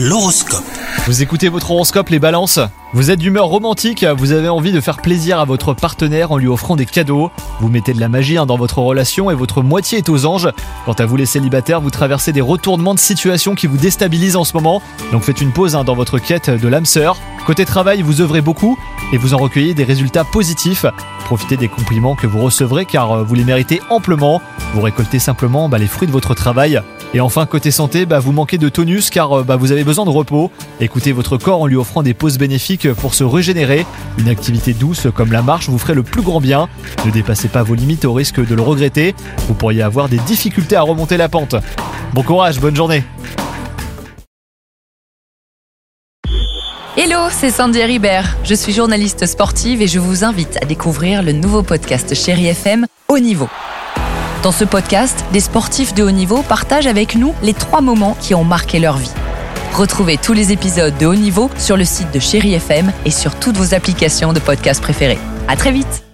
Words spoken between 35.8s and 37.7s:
le plus grand bien. Ne dépassez pas